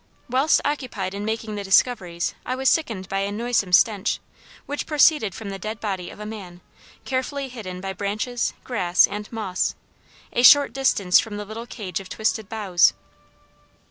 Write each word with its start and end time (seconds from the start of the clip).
Whilst 0.27 0.59
occupied 0.65 1.13
in 1.13 1.23
making 1.25 1.53
the 1.53 1.63
discoveries 1.63 2.33
I 2.43 2.55
was 2.55 2.69
sickened 2.71 3.07
by 3.07 3.19
a 3.19 3.31
noisome 3.31 3.71
stench, 3.71 4.19
which 4.65 4.87
proceeded 4.87 5.35
from 5.35 5.51
the 5.51 5.59
dead 5.59 5.79
body 5.79 6.09
of 6.09 6.19
a 6.19 6.25
man, 6.25 6.61
carefully 7.05 7.49
hidden 7.49 7.81
by 7.81 7.93
branches, 7.93 8.53
grass, 8.63 9.05
and 9.05 9.31
moss, 9.31 9.75
a 10.33 10.41
short 10.41 10.73
distance 10.73 11.19
from 11.19 11.37
the 11.37 11.45
little 11.45 11.67
cage 11.67 11.99
of 11.99 12.09
twisted 12.09 12.49
boughs. 12.49 12.93